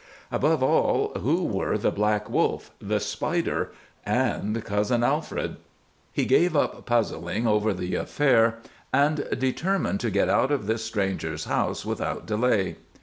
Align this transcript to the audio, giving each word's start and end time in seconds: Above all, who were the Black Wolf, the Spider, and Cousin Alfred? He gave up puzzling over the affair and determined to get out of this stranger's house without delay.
Above 0.31 0.63
all, 0.63 1.11
who 1.19 1.43
were 1.43 1.77
the 1.77 1.91
Black 1.91 2.27
Wolf, 2.27 2.71
the 2.81 2.99
Spider, 2.99 3.71
and 4.03 4.65
Cousin 4.65 5.03
Alfred? 5.03 5.57
He 6.11 6.25
gave 6.25 6.55
up 6.55 6.87
puzzling 6.87 7.45
over 7.45 7.71
the 7.71 7.93
affair 7.93 8.57
and 8.91 9.27
determined 9.37 9.99
to 9.99 10.09
get 10.09 10.27
out 10.27 10.49
of 10.51 10.65
this 10.65 10.83
stranger's 10.83 11.45
house 11.45 11.85
without 11.85 12.25
delay. 12.25 12.77